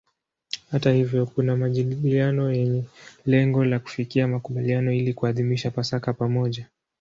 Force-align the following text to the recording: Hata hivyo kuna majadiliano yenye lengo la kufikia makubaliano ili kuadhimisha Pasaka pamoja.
Hata 0.71 0.91
hivyo 0.91 1.25
kuna 1.25 1.57
majadiliano 1.57 2.51
yenye 2.51 2.83
lengo 3.25 3.65
la 3.65 3.79
kufikia 3.79 4.27
makubaliano 4.27 4.91
ili 4.93 5.13
kuadhimisha 5.13 5.71
Pasaka 5.71 6.13
pamoja. 6.13 6.69